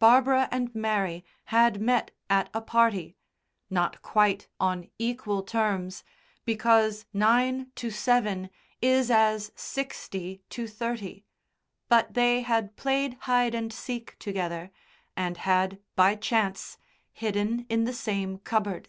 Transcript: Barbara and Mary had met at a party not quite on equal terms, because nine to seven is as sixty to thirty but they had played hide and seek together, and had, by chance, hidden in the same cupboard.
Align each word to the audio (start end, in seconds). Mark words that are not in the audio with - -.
Barbara 0.00 0.48
and 0.50 0.74
Mary 0.74 1.24
had 1.44 1.80
met 1.80 2.10
at 2.28 2.50
a 2.52 2.60
party 2.60 3.16
not 3.70 4.02
quite 4.02 4.48
on 4.58 4.90
equal 4.98 5.44
terms, 5.44 6.02
because 6.44 7.06
nine 7.12 7.70
to 7.76 7.88
seven 7.88 8.50
is 8.80 9.08
as 9.08 9.52
sixty 9.54 10.42
to 10.50 10.66
thirty 10.66 11.24
but 11.88 12.14
they 12.14 12.40
had 12.40 12.74
played 12.74 13.14
hide 13.20 13.54
and 13.54 13.72
seek 13.72 14.18
together, 14.18 14.72
and 15.16 15.36
had, 15.36 15.78
by 15.94 16.16
chance, 16.16 16.76
hidden 17.12 17.64
in 17.68 17.84
the 17.84 17.94
same 17.94 18.38
cupboard. 18.38 18.88